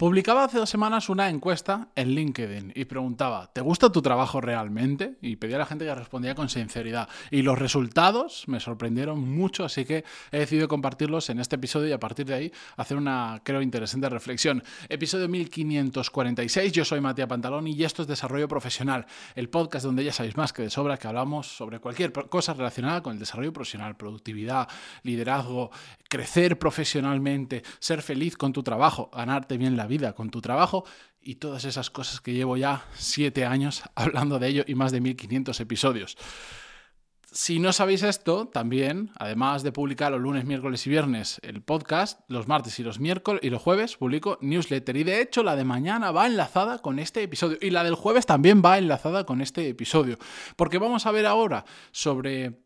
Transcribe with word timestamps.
Publicaba 0.00 0.44
hace 0.44 0.56
dos 0.56 0.70
semanas 0.70 1.10
una 1.10 1.28
encuesta 1.28 1.88
en 1.94 2.14
LinkedIn 2.14 2.72
y 2.74 2.86
preguntaba, 2.86 3.52
¿te 3.52 3.60
gusta 3.60 3.92
tu 3.92 4.00
trabajo 4.00 4.40
realmente? 4.40 5.18
Y 5.20 5.36
pedía 5.36 5.56
a 5.56 5.58
la 5.58 5.66
gente 5.66 5.84
que 5.84 5.94
respondía 5.94 6.34
con 6.34 6.48
sinceridad. 6.48 7.06
Y 7.30 7.42
los 7.42 7.58
resultados 7.58 8.44
me 8.46 8.60
sorprendieron 8.60 9.20
mucho, 9.20 9.62
así 9.62 9.84
que 9.84 10.06
he 10.32 10.38
decidido 10.38 10.68
compartirlos 10.68 11.28
en 11.28 11.38
este 11.38 11.56
episodio 11.56 11.88
y 11.88 11.92
a 11.92 12.00
partir 12.00 12.24
de 12.24 12.32
ahí 12.32 12.52
hacer 12.78 12.96
una, 12.96 13.42
creo, 13.44 13.60
interesante 13.60 14.08
reflexión. 14.08 14.64
Episodio 14.88 15.28
1546, 15.28 16.72
yo 16.72 16.86
soy 16.86 17.02
Matías 17.02 17.28
Pantaloni 17.28 17.72
y 17.72 17.84
esto 17.84 18.00
es 18.00 18.08
Desarrollo 18.08 18.48
Profesional, 18.48 19.04
el 19.34 19.50
podcast 19.50 19.84
donde 19.84 20.02
ya 20.02 20.14
sabéis 20.14 20.34
más 20.34 20.54
que 20.54 20.62
de 20.62 20.70
sobra 20.70 20.96
que 20.96 21.08
hablamos 21.08 21.46
sobre 21.46 21.78
cualquier 21.78 22.10
cosa 22.10 22.54
relacionada 22.54 23.02
con 23.02 23.12
el 23.12 23.18
desarrollo 23.18 23.52
profesional, 23.52 23.98
productividad, 23.98 24.66
liderazgo, 25.02 25.70
crecer 26.08 26.58
profesionalmente, 26.58 27.62
ser 27.80 28.00
feliz 28.00 28.38
con 28.38 28.54
tu 28.54 28.62
trabajo, 28.62 29.10
ganarte 29.14 29.58
bien 29.58 29.76
la 29.76 29.89
vida 29.90 30.14
con 30.14 30.30
tu 30.30 30.40
trabajo 30.40 30.86
y 31.20 31.34
todas 31.34 31.66
esas 31.66 31.90
cosas 31.90 32.22
que 32.22 32.32
llevo 32.32 32.56
ya 32.56 32.86
siete 32.94 33.44
años 33.44 33.82
hablando 33.94 34.38
de 34.38 34.48
ello 34.48 34.64
y 34.66 34.74
más 34.74 34.92
de 34.92 35.02
1500 35.02 35.60
episodios. 35.60 36.16
Si 37.32 37.60
no 37.60 37.72
sabéis 37.72 38.02
esto, 38.02 38.48
también, 38.48 39.12
además 39.16 39.62
de 39.62 39.70
publicar 39.70 40.10
los 40.10 40.20
lunes, 40.20 40.46
miércoles 40.46 40.84
y 40.88 40.90
viernes 40.90 41.38
el 41.44 41.62
podcast, 41.62 42.20
los 42.26 42.48
martes 42.48 42.80
y 42.80 42.82
los 42.82 42.98
miércoles 42.98 43.40
y 43.44 43.50
los 43.50 43.62
jueves 43.62 43.96
publico 43.96 44.36
newsletter. 44.40 44.96
Y 44.96 45.04
de 45.04 45.20
hecho, 45.20 45.44
la 45.44 45.54
de 45.54 45.62
mañana 45.62 46.10
va 46.10 46.26
enlazada 46.26 46.80
con 46.80 46.98
este 46.98 47.22
episodio. 47.22 47.56
Y 47.60 47.70
la 47.70 47.84
del 47.84 47.94
jueves 47.94 48.26
también 48.26 48.62
va 48.64 48.78
enlazada 48.78 49.26
con 49.26 49.40
este 49.42 49.68
episodio. 49.68 50.18
Porque 50.56 50.78
vamos 50.78 51.06
a 51.06 51.12
ver 51.12 51.24
ahora 51.24 51.64
sobre 51.92 52.64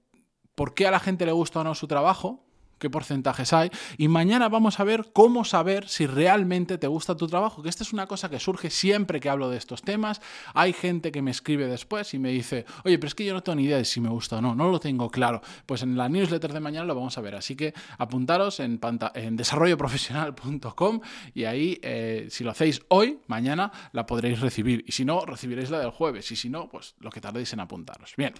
por 0.54 0.72
qué 0.72 0.86
a 0.86 0.90
la 0.90 1.00
gente 1.00 1.26
le 1.26 1.32
gusta 1.32 1.60
o 1.60 1.64
no 1.64 1.74
su 1.74 1.86
trabajo, 1.86 2.46
qué 2.78 2.90
porcentajes 2.90 3.52
hay. 3.52 3.70
Y 3.98 4.08
mañana 4.08 4.48
vamos 4.48 4.80
a 4.80 4.84
ver 4.84 5.10
cómo 5.12 5.44
saber 5.44 5.88
si 5.88 6.06
realmente 6.06 6.78
te 6.78 6.86
gusta 6.86 7.16
tu 7.16 7.26
trabajo, 7.26 7.62
que 7.62 7.68
esta 7.68 7.84
es 7.84 7.92
una 7.92 8.06
cosa 8.06 8.28
que 8.28 8.40
surge 8.40 8.70
siempre 8.70 9.20
que 9.20 9.28
hablo 9.28 9.50
de 9.50 9.56
estos 9.56 9.82
temas. 9.82 10.20
Hay 10.54 10.72
gente 10.72 11.12
que 11.12 11.22
me 11.22 11.30
escribe 11.30 11.66
después 11.66 12.14
y 12.14 12.18
me 12.18 12.30
dice, 12.30 12.64
oye, 12.84 12.98
pero 12.98 13.08
es 13.08 13.14
que 13.14 13.24
yo 13.24 13.34
no 13.34 13.42
tengo 13.42 13.56
ni 13.56 13.64
idea 13.64 13.76
de 13.76 13.84
si 13.84 14.00
me 14.00 14.08
gusta 14.08 14.36
o 14.36 14.40
no, 14.40 14.54
no 14.54 14.70
lo 14.70 14.80
tengo 14.80 15.10
claro. 15.10 15.40
Pues 15.66 15.82
en 15.82 15.96
la 15.96 16.08
newsletter 16.08 16.52
de 16.52 16.60
mañana 16.60 16.86
lo 16.86 16.94
vamos 16.94 17.16
a 17.18 17.20
ver. 17.20 17.34
Así 17.34 17.56
que 17.56 17.74
apuntaros 17.98 18.60
en, 18.60 18.80
en 19.14 19.36
desarrolloprofesional.com 19.36 21.00
y 21.34 21.44
ahí, 21.44 21.78
eh, 21.82 22.28
si 22.30 22.44
lo 22.44 22.50
hacéis 22.50 22.82
hoy, 22.88 23.20
mañana 23.26 23.72
la 23.92 24.06
podréis 24.06 24.40
recibir. 24.40 24.84
Y 24.86 24.92
si 24.92 25.04
no, 25.04 25.24
recibiréis 25.24 25.70
la 25.70 25.78
del 25.78 25.90
jueves. 25.90 26.30
Y 26.30 26.36
si 26.36 26.48
no, 26.48 26.68
pues 26.68 26.94
lo 27.00 27.10
que 27.10 27.20
tardéis 27.20 27.52
en 27.52 27.60
apuntaros. 27.60 28.14
Bien. 28.16 28.34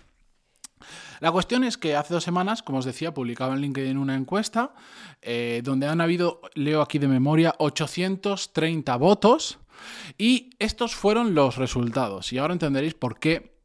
La 1.25 1.33
cuestión 1.33 1.65
es 1.65 1.79
que 1.79 1.97
hace 1.97 2.13
dos 2.13 2.23
semanas, 2.23 2.63
como 2.63 2.81
os 2.81 2.85
decía, 2.85 3.15
publicaba 3.15 3.55
en 3.55 3.63
LinkedIn 3.63 3.97
una 3.97 4.15
encuesta 4.15 4.75
eh, 5.23 5.63
donde 5.65 5.87
han 5.87 6.03
habido, 6.03 6.43
leo 6.53 6.83
aquí 6.83 6.99
de 6.99 7.09
memoria, 7.09 7.55
830 7.61 8.95
votos 8.97 9.59
y 10.19 10.51
estos 10.59 10.95
fueron 10.95 11.35
los 11.35 11.57
resultados. 11.57 12.31
Y 12.35 12.37
ahora 12.37 12.53
entenderéis 12.53 12.93
por 12.93 13.19
qué 13.19 13.57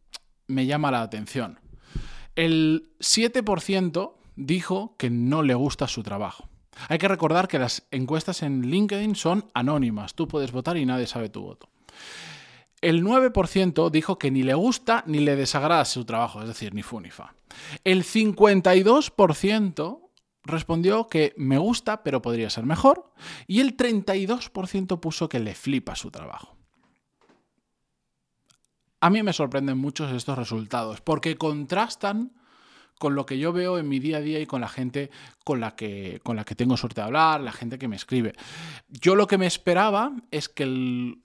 me 0.47 0.67
llama 0.67 0.89
la 0.89 1.01
atención. 1.01 1.59
El 2.33 2.93
7% 3.01 4.13
dijo 4.37 4.95
que 4.97 5.09
no 5.09 5.43
le 5.43 5.53
gusta 5.53 5.89
su 5.89 6.01
trabajo. 6.01 6.47
Hay 6.87 6.97
que 6.97 7.09
recordar 7.09 7.49
que 7.49 7.59
las 7.59 7.85
encuestas 7.91 8.41
en 8.41 8.69
LinkedIn 8.69 9.15
son 9.15 9.51
anónimas. 9.53 10.13
Tú 10.13 10.29
puedes 10.29 10.53
votar 10.53 10.77
y 10.77 10.85
nadie 10.85 11.07
sabe 11.07 11.27
tu 11.27 11.41
voto. 11.41 11.67
El 12.81 13.03
9% 13.03 13.89
dijo 13.91 14.17
que 14.17 14.31
ni 14.31 14.43
le 14.43 14.53
gusta 14.53 15.03
ni 15.05 15.19
le 15.19 15.35
desagrada 15.35 15.85
su 15.85 16.05
trabajo, 16.05 16.41
es 16.41 16.47
decir, 16.47 16.73
ni 16.73 16.83
fu 16.83 16.99
ni 16.99 17.11
fa. 17.11 17.33
El 17.83 18.03
52% 18.03 19.99
respondió 20.43 21.07
que 21.07 21.33
me 21.37 21.57
gusta, 21.57 22.03
pero 22.03 22.21
podría 22.21 22.49
ser 22.49 22.65
mejor. 22.65 23.11
Y 23.47 23.59
el 23.59 23.75
32% 23.75 24.99
puso 24.99 25.29
que 25.29 25.39
le 25.39 25.55
flipa 25.55 25.95
su 25.95 26.11
trabajo. 26.11 26.55
A 29.01 29.09
mí 29.09 29.23
me 29.23 29.33
sorprenden 29.33 29.77
muchos 29.77 30.11
estos 30.11 30.37
resultados, 30.37 31.01
porque 31.01 31.37
contrastan 31.37 32.33
con 32.97 33.15
lo 33.15 33.25
que 33.25 33.39
yo 33.39 33.53
veo 33.53 33.79
en 33.79 33.87
mi 33.87 33.99
día 33.99 34.17
a 34.17 34.21
día 34.21 34.41
y 34.41 34.45
con 34.45 34.59
la 34.59 34.67
gente 34.67 35.09
con 35.45 35.61
la 35.61 35.75
que, 35.75 36.19
con 36.21 36.35
la 36.35 36.43
que 36.43 36.55
tengo 36.55 36.75
suerte 36.75 36.99
de 36.99 37.05
hablar, 37.07 37.39
la 37.39 37.53
gente 37.53 37.79
que 37.79 37.87
me 37.87 37.95
escribe. 37.95 38.35
Yo 38.89 39.15
lo 39.15 39.25
que 39.25 39.37
me 39.37 39.47
esperaba 39.47 40.11
es 40.31 40.49
que 40.49 40.63
el 40.63 41.21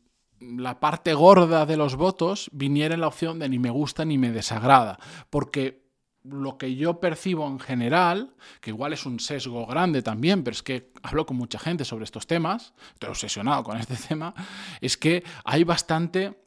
la 0.57 0.81
parte 0.81 1.15
gorda 1.15 1.67
de 1.67 1.77
los 1.77 1.97
votos 1.97 2.51
viniera 2.53 2.95
en 2.95 3.01
la 3.01 3.09
opción 3.09 3.39
de 3.39 3.49
ni 3.49 3.59
me 3.59 3.71
gusta 3.71 4.05
ni 4.05 4.19
me 4.19 4.33
desagrada, 4.33 4.99
porque 5.31 5.85
lo 6.25 6.57
que 6.57 6.75
yo 6.75 7.01
percibo 7.01 7.47
en 7.47 7.61
general, 7.61 8.35
que 8.61 8.71
igual 8.71 8.93
es 8.95 9.05
un 9.05 9.21
sesgo 9.21 9.67
grande 9.67 10.03
también, 10.03 10.43
pero 10.43 10.55
es 10.55 10.63
que 10.63 10.91
hablo 11.03 11.27
con 11.27 11.37
mucha 11.37 11.59
gente 11.59 11.85
sobre 11.85 12.05
estos 12.05 12.27
temas, 12.27 12.73
estoy 12.95 13.11
obsesionado 13.11 13.63
con 13.63 13.77
este 13.77 13.97
tema, 14.09 14.35
es 14.81 14.97
que 14.97 15.23
hay 15.45 15.65
bastante 15.65 16.41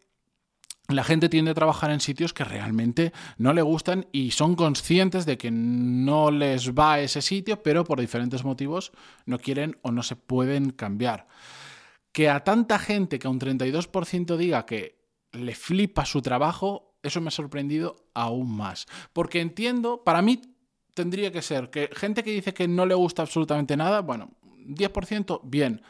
la 0.89 1.03
gente 1.03 1.27
tiende 1.27 1.51
a 1.51 1.53
trabajar 1.53 1.91
en 1.91 1.99
sitios 1.99 2.33
que 2.33 2.45
realmente 2.45 3.11
no 3.37 3.51
le 3.51 3.61
gustan 3.61 4.07
y 4.13 4.31
son 4.31 4.55
conscientes 4.55 5.25
de 5.25 5.37
que 5.37 5.51
no 5.51 6.31
les 6.31 6.71
va 6.73 7.01
ese 7.01 7.21
sitio, 7.21 7.61
pero 7.61 7.83
por 7.83 7.99
diferentes 7.99 8.45
motivos 8.45 8.93
no 9.25 9.37
quieren 9.37 9.77
o 9.81 9.91
no 9.91 10.01
se 10.01 10.15
pueden 10.15 10.71
cambiar 10.71 11.27
que 12.17 12.31
a 12.31 12.43
tanta 12.43 12.79
gente, 12.79 13.19
que 13.19 13.27
a 13.27 13.29
un 13.29 13.39
32% 13.39 14.37
diga 14.37 14.65
que 14.65 14.97
le 15.33 15.53
flipa 15.53 16.03
su 16.03 16.23
trabajo, 16.23 16.97
eso 17.03 17.21
me 17.21 17.27
ha 17.27 17.29
sorprendido 17.29 18.07
aún 18.15 18.57
más. 18.57 18.87
Porque 19.13 19.39
entiendo, 19.39 20.03
para 20.03 20.23
mí 20.23 20.41
tendría 20.95 21.31
que 21.31 21.43
ser 21.43 21.69
que 21.69 21.91
gente 21.93 22.23
que 22.23 22.31
dice 22.31 22.55
que 22.55 22.67
no 22.67 22.87
le 22.87 22.95
gusta 22.95 23.21
absolutamente 23.21 23.77
nada, 23.77 24.01
bueno, 24.01 24.31
10%, 24.65 25.41
bien. 25.43 25.83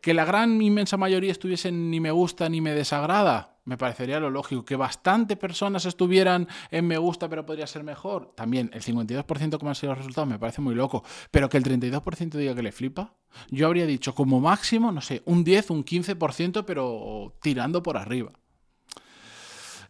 Que 0.00 0.14
la 0.14 0.24
gran 0.24 0.62
inmensa 0.62 0.96
mayoría 0.96 1.32
estuviesen 1.32 1.90
ni 1.90 1.98
me 1.98 2.12
gusta 2.12 2.48
ni 2.48 2.60
me 2.60 2.72
desagrada, 2.72 3.58
me 3.64 3.76
parecería 3.76 4.20
lo 4.20 4.30
lógico. 4.30 4.64
Que 4.64 4.76
bastante 4.76 5.34
personas 5.34 5.86
estuvieran 5.86 6.46
en 6.70 6.86
me 6.86 6.98
gusta, 6.98 7.28
pero 7.28 7.44
podría 7.46 7.66
ser 7.66 7.82
mejor. 7.82 8.32
También 8.36 8.70
el 8.74 8.82
52% 8.82 9.58
como 9.58 9.70
han 9.70 9.74
sido 9.74 9.90
los 9.90 9.98
resultados 9.98 10.28
me 10.28 10.38
parece 10.38 10.60
muy 10.60 10.76
loco. 10.76 11.02
Pero 11.32 11.48
que 11.48 11.56
el 11.56 11.64
32% 11.64 12.30
diga 12.38 12.54
que 12.54 12.62
le 12.62 12.70
flipa. 12.70 13.16
Yo 13.50 13.66
habría 13.66 13.86
dicho 13.86 14.14
como 14.14 14.40
máximo, 14.40 14.92
no 14.92 15.00
sé, 15.00 15.22
un 15.26 15.44
10, 15.44 15.70
un 15.70 15.84
15%, 15.84 16.64
pero 16.64 17.34
tirando 17.40 17.82
por 17.82 17.96
arriba. 17.96 18.32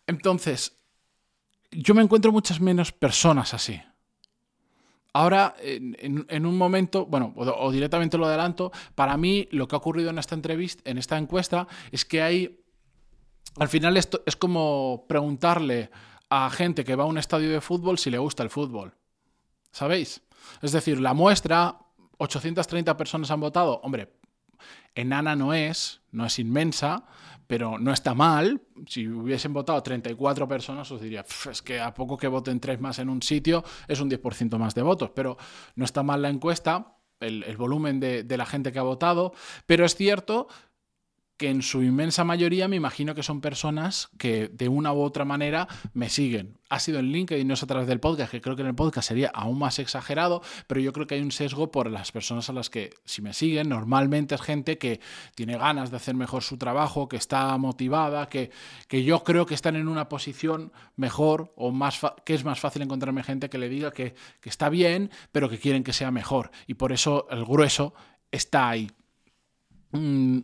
Entonces, 0.07 0.77
yo 1.71 1.95
me 1.95 2.03
encuentro 2.03 2.33
muchas 2.33 2.61
menos 2.61 2.93
personas 2.93 3.55
así. 3.55 3.81
Ahora, 5.13 5.55
en, 5.61 6.47
un 6.47 6.59
momento, 6.59 7.07
bueno, 7.07 7.33
o, 7.37 7.45
o, 7.45 7.71
directamente 7.71 8.19
lo 8.19 8.27
adelanto, 8.27 8.73
para 8.97 9.17
mí 9.17 9.49
lo 9.53 9.69
que 9.69 9.77
ha 9.77 9.79
ocurrido 9.79 10.11
en 10.11 10.19
esta 10.19 10.35
entrevista, 10.35 10.83
en 10.91 10.99
esta 10.99 11.17
encuesta, 11.17 11.69
es 11.93 12.05
que 12.05 12.21
hay 12.21 12.65
al 13.59 13.69
final 13.69 13.97
esto 13.97 14.23
es 14.27 14.37
como 14.37 15.05
preguntarle 15.09 15.91
a 16.29 16.51
gente 16.51 16.85
que 16.85 16.97
va 16.97 17.05
a 17.05 17.07
un 17.07 17.19
estadio 17.19 17.51
de 17.51 17.61
fútbol 17.61 17.99
si 17.99 18.11
le 18.11 18.19
gusta 18.19 18.43
el 18.43 18.51
fútbol. 18.51 18.95
¿Sabéis? 19.71 20.23
Es 20.63 20.73
decir, 20.73 21.01
la 21.01 21.15
muestra, 21.15 21.79
830 22.19 22.97
personas 22.97 23.31
han 23.31 23.41
votado. 23.41 23.81
Hombre, 23.83 24.13
enana 24.95 25.37
no 25.37 25.53
es, 25.53 26.03
no 26.11 26.27
es 26.27 26.39
inmensa, 26.39 27.07
pero 27.47 27.79
no 27.79 27.93
está 27.93 28.15
mal. 28.15 28.63
Si 28.87 29.07
hubiesen 29.09 29.53
votado 29.53 29.83
34 29.83 30.49
personas, 30.49 30.91
os 30.91 31.01
diría, 31.01 31.25
es 31.51 31.63
que 31.63 31.81
a 31.81 31.95
poco 31.95 32.17
que 32.17 32.29
voten 32.29 32.61
tres 32.61 32.81
más 32.81 32.99
en 32.99 33.09
un 33.09 33.23
sitio 33.23 33.65
es 33.89 34.01
un 34.01 34.11
10% 34.11 34.59
más 34.59 34.75
de 34.75 34.83
votos, 34.83 35.11
pero 35.15 35.37
no 35.77 35.85
está 35.85 36.03
mal 36.03 36.23
la 36.23 36.31
encuesta, 36.31 36.99
el, 37.21 37.57
volumen 37.57 38.01
de, 38.01 38.23
de 38.23 38.37
la 38.37 38.47
gente 38.47 38.73
que 38.73 38.79
ha 38.79 38.83
votado, 38.83 39.33
pero 39.67 39.85
es 39.85 39.95
cierto 39.95 40.49
que 41.37 41.51
en 41.51 41.63
su 41.63 41.83
inmensa 41.83 42.23
mayoría 42.23 42.69
me 42.69 42.77
imagino 42.77 43.15
que 43.15 43.23
son 43.23 43.41
personas 43.41 44.09
que 44.19 44.49
de 44.49 44.69
una 44.69 44.93
u 44.93 45.03
otra 45.03 45.25
manera 45.25 45.67
me 45.93 46.09
siguen. 46.09 46.59
Ha 46.69 46.79
sido 46.79 47.01
en 47.01 47.11
LinkedIn, 47.11 47.47
no 47.47 47.55
es 47.55 47.63
a 47.63 47.67
través 47.67 47.89
del 47.89 48.01
podcast, 48.01 48.31
que 48.31 48.41
creo 48.41 48.55
que 48.55 48.63
en 48.63 48.69
el 48.69 48.75
podcast 48.75 49.09
sería 49.09 49.31
aún 49.35 49.59
más 49.59 49.79
exagerado, 49.79 50.43
pero 50.67 50.81
yo 50.81 50.93
creo 50.93 51.07
que 51.07 51.17
hay 51.17 51.23
un 51.23 51.33
sesgo 51.33 51.71
por 51.71 51.91
las 51.91 52.13
personas 52.13 52.49
a 52.51 52.53
las 52.53 52.71
que 52.71 52.95
si 53.05 53.21
me 53.21 53.33
siguen, 53.33 53.69
normalmente 53.69 54.35
es 54.37 54.43
gente 54.43 54.79
que 54.79 55.01
tiene 55.35 55.59
ganas 55.59 55.91
de 55.91 55.97
hacer 55.97 56.15
mejor 56.15 56.43
su 56.43 56.57
trabajo, 56.57 57.09
que 57.09 57.17
está 57.17 57.57
motivada, 57.59 58.29
que, 58.29 58.51
que 58.89 59.03
yo 59.03 59.25
creo 59.25 59.45
que 59.45 59.55
están 59.55 59.77
en 59.77 59.89
una 59.89 60.09
posición 60.09 60.73
mejor 60.97 61.53
o 61.57 61.73
más 61.73 62.01
que 62.25 62.35
es 62.35 62.45
más 62.45 62.61
fácil 62.61 62.83
encontrarme 62.83 63.23
gente 63.25 63.51
que 63.51 63.59
le 63.59 63.69
diga 63.69 63.93
que, 63.93 64.15
que 64.41 64.49
está 64.49 64.69
bien, 64.69 65.11
pero 65.33 65.49
que 65.49 65.59
quieren 65.59 65.83
que 65.83 65.93
sea 65.93 66.11
mejor. 66.11 66.51
Y 66.67 66.75
por 66.75 66.93
eso 66.93 67.27
el 67.31 67.45
grueso 67.45 67.95
está 68.31 68.69
ahí. 68.69 68.91
Mm, 69.95 70.41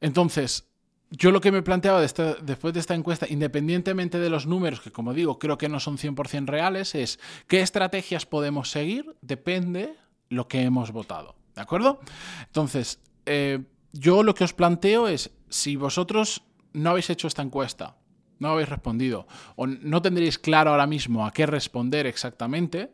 entonces, 0.00 0.68
yo 1.10 1.30
lo 1.30 1.40
que 1.40 1.52
me 1.52 1.62
planteaba 1.62 2.00
después 2.00 2.74
de 2.74 2.80
esta 2.80 2.94
encuesta, 2.94 3.26
independientemente 3.28 4.18
de 4.18 4.30
los 4.30 4.46
números, 4.46 4.80
que 4.80 4.90
como 4.90 5.14
digo, 5.14 5.38
creo 5.38 5.56
que 5.56 5.68
no 5.68 5.78
son 5.78 5.98
100% 5.98 6.46
reales, 6.46 6.94
es 6.94 7.20
qué 7.46 7.60
estrategias 7.60 8.26
podemos 8.26 8.70
seguir, 8.70 9.16
depende 9.22 9.94
lo 10.28 10.48
que 10.48 10.62
hemos 10.62 10.90
votado. 10.90 11.36
¿De 11.54 11.62
acuerdo? 11.62 12.00
Entonces, 12.46 13.00
eh, 13.24 13.64
yo 13.92 14.22
lo 14.22 14.34
que 14.34 14.44
os 14.44 14.52
planteo 14.52 15.08
es, 15.08 15.30
si 15.48 15.76
vosotros 15.76 16.42
no 16.72 16.90
habéis 16.90 17.08
hecho 17.08 17.28
esta 17.28 17.42
encuesta, 17.42 17.96
no 18.38 18.50
habéis 18.50 18.68
respondido, 18.68 19.26
o 19.54 19.66
no 19.66 20.02
tendréis 20.02 20.38
claro 20.38 20.72
ahora 20.72 20.86
mismo 20.86 21.24
a 21.24 21.32
qué 21.32 21.46
responder 21.46 22.06
exactamente, 22.06 22.92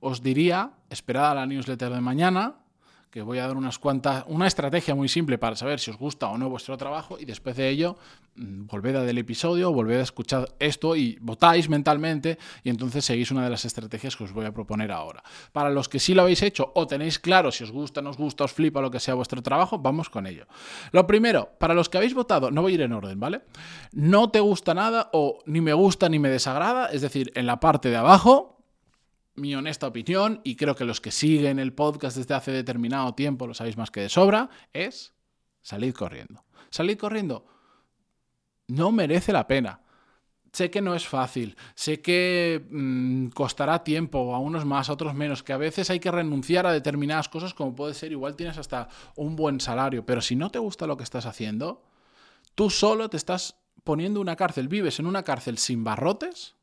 os 0.00 0.22
diría, 0.22 0.72
esperad 0.90 1.30
a 1.30 1.34
la 1.34 1.46
newsletter 1.46 1.90
de 1.92 2.00
mañana, 2.00 2.56
que 3.12 3.20
voy 3.20 3.38
a 3.38 3.46
dar 3.46 3.58
unas 3.58 3.78
cuantas, 3.78 4.24
una 4.26 4.46
estrategia 4.46 4.94
muy 4.94 5.06
simple 5.06 5.36
para 5.36 5.54
saber 5.54 5.78
si 5.78 5.90
os 5.90 5.98
gusta 5.98 6.28
o 6.28 6.38
no 6.38 6.48
vuestro 6.48 6.78
trabajo 6.78 7.18
y 7.20 7.26
después 7.26 7.54
de 7.56 7.68
ello 7.68 7.98
mm, 8.36 8.64
volved 8.64 8.96
a 8.96 9.02
del 9.02 9.18
episodio, 9.18 9.70
volved 9.70 10.00
a 10.00 10.02
escuchar 10.02 10.48
esto 10.58 10.96
y 10.96 11.18
votáis 11.20 11.68
mentalmente 11.68 12.38
y 12.64 12.70
entonces 12.70 13.04
seguís 13.04 13.30
una 13.30 13.44
de 13.44 13.50
las 13.50 13.66
estrategias 13.66 14.16
que 14.16 14.24
os 14.24 14.32
voy 14.32 14.46
a 14.46 14.52
proponer 14.52 14.90
ahora. 14.90 15.22
Para 15.52 15.68
los 15.68 15.90
que 15.90 15.98
sí 15.98 16.14
lo 16.14 16.22
habéis 16.22 16.40
hecho 16.40 16.72
o 16.74 16.86
tenéis 16.86 17.18
claro 17.18 17.52
si 17.52 17.64
os 17.64 17.70
gusta, 17.70 18.00
no 18.00 18.08
os 18.08 18.16
gusta, 18.16 18.44
os 18.44 18.52
flipa 18.54 18.80
lo 18.80 18.90
que 18.90 18.98
sea 18.98 19.12
vuestro 19.12 19.42
trabajo, 19.42 19.78
vamos 19.78 20.08
con 20.08 20.26
ello. 20.26 20.46
Lo 20.90 21.06
primero, 21.06 21.50
para 21.58 21.74
los 21.74 21.90
que 21.90 21.98
habéis 21.98 22.14
votado, 22.14 22.50
no 22.50 22.62
voy 22.62 22.72
a 22.72 22.74
ir 22.76 22.80
en 22.80 22.94
orden, 22.94 23.20
¿vale? 23.20 23.42
No 23.92 24.30
te 24.30 24.40
gusta 24.40 24.72
nada 24.72 25.10
o 25.12 25.40
ni 25.44 25.60
me 25.60 25.74
gusta 25.74 26.08
ni 26.08 26.18
me 26.18 26.30
desagrada, 26.30 26.86
es 26.86 27.02
decir, 27.02 27.30
en 27.34 27.44
la 27.44 27.60
parte 27.60 27.90
de 27.90 27.96
abajo 27.96 28.51
mi 29.34 29.54
honesta 29.54 29.86
opinión, 29.86 30.40
y 30.44 30.56
creo 30.56 30.74
que 30.74 30.84
los 30.84 31.00
que 31.00 31.10
siguen 31.10 31.58
el 31.58 31.72
podcast 31.72 32.16
desde 32.16 32.34
hace 32.34 32.52
determinado 32.52 33.14
tiempo 33.14 33.46
lo 33.46 33.54
sabéis 33.54 33.76
más 33.76 33.90
que 33.90 34.00
de 34.00 34.08
sobra, 34.08 34.50
es 34.72 35.14
salid 35.62 35.94
corriendo. 35.94 36.44
Salid 36.70 36.98
corriendo. 36.98 37.46
No 38.68 38.92
merece 38.92 39.32
la 39.32 39.46
pena. 39.46 39.80
Sé 40.52 40.70
que 40.70 40.82
no 40.82 40.94
es 40.94 41.08
fácil, 41.08 41.56
sé 41.74 42.02
que 42.02 42.66
mm, 42.70 43.28
costará 43.28 43.82
tiempo, 43.84 44.34
a 44.34 44.38
unos 44.38 44.66
más, 44.66 44.90
a 44.90 44.92
otros 44.92 45.14
menos, 45.14 45.42
que 45.42 45.54
a 45.54 45.56
veces 45.56 45.88
hay 45.88 45.98
que 45.98 46.10
renunciar 46.10 46.66
a 46.66 46.72
determinadas 46.72 47.30
cosas 47.30 47.54
como 47.54 47.74
puede 47.74 47.94
ser, 47.94 48.12
igual 48.12 48.36
tienes 48.36 48.58
hasta 48.58 48.88
un 49.16 49.34
buen 49.34 49.60
salario, 49.60 50.04
pero 50.04 50.20
si 50.20 50.36
no 50.36 50.50
te 50.50 50.58
gusta 50.58 50.86
lo 50.86 50.98
que 50.98 51.04
estás 51.04 51.24
haciendo, 51.24 51.82
tú 52.54 52.68
solo 52.68 53.08
te 53.08 53.16
estás 53.16 53.62
poniendo 53.82 54.20
una 54.20 54.36
cárcel, 54.36 54.68
vives 54.68 54.98
en 54.98 55.06
una 55.06 55.22
cárcel 55.22 55.56
sin 55.56 55.84
barrotes 55.84 56.54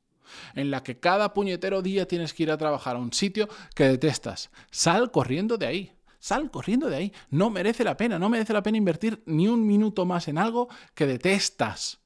en 0.56 0.72
la 0.72 0.84
que 0.84 1.00
cada 1.00 1.34
puñetero 1.34 1.82
día 1.82 2.08
tienes 2.08 2.34
que 2.34 2.44
ir 2.44 2.52
a 2.52 2.58
trabajar 2.58 2.96
a 2.96 3.00
un 3.00 3.14
sitio 3.14 3.48
que 3.76 3.86
detestas. 3.86 4.50
Sal 4.72 5.12
corriendo 5.12 5.58
de 5.58 5.68
ahí. 5.68 5.94
Sal 6.20 6.52
corriendo 6.52 6.90
de 6.90 6.98
ahí. 6.98 7.14
No 7.30 7.50
merece 7.50 7.84
la 7.84 7.96
pena, 7.96 8.20
no 8.20 8.30
merece 8.30 8.54
la 8.54 8.64
pena 8.64 8.78
invertir 8.78 9.24
ni 9.26 9.48
un 9.48 9.66
minuto 9.66 10.06
más 10.06 10.28
en 10.28 10.38
algo 10.38 10.68
que 10.94 11.08
detestas. 11.08 12.00